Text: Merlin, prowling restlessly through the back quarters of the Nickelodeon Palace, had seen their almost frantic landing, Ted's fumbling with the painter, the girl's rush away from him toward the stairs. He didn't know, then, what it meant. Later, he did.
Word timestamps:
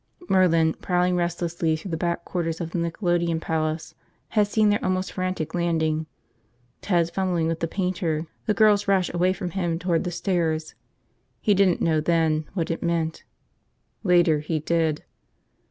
Merlin, 0.27 0.73
prowling 0.73 1.15
restlessly 1.15 1.75
through 1.75 1.91
the 1.91 1.95
back 1.95 2.25
quarters 2.25 2.59
of 2.59 2.71
the 2.71 2.79
Nickelodeon 2.79 3.39
Palace, 3.39 3.93
had 4.29 4.47
seen 4.47 4.69
their 4.69 4.83
almost 4.83 5.11
frantic 5.11 5.53
landing, 5.53 6.07
Ted's 6.81 7.11
fumbling 7.11 7.45
with 7.47 7.59
the 7.59 7.67
painter, 7.67 8.25
the 8.47 8.55
girl's 8.55 8.87
rush 8.87 9.13
away 9.13 9.31
from 9.31 9.51
him 9.51 9.77
toward 9.77 10.03
the 10.03 10.09
stairs. 10.09 10.73
He 11.39 11.53
didn't 11.53 11.81
know, 11.81 12.01
then, 12.01 12.49
what 12.55 12.71
it 12.71 12.81
meant. 12.81 13.25
Later, 14.03 14.39
he 14.39 14.57
did. 14.57 15.03